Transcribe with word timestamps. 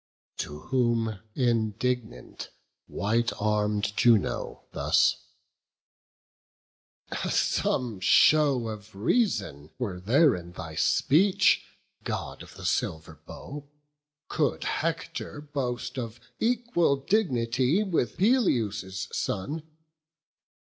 To 0.37 0.61
whom, 0.61 1.19
indignant, 1.35 2.49
white 2.87 3.31
arm'd 3.39 3.95
Juno 3.95 4.63
thus: 4.71 5.25
"Some 7.29 7.99
show 7.99 8.67
of 8.67 8.95
reason 8.95 9.69
were 9.77 9.99
there 9.99 10.35
in 10.35 10.53
thy 10.53 10.73
speech, 10.73 11.63
God 12.03 12.41
of 12.41 12.55
the 12.55 12.65
silver 12.65 13.21
bow, 13.27 13.69
could 14.27 14.63
Hector 14.63 15.39
boast 15.39 15.99
Of 15.99 16.19
equal 16.39 16.95
dignity 16.95 17.83
with 17.83 18.17
Peleus' 18.17 19.07
son. 19.11 19.61